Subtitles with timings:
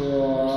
[0.00, 0.49] 说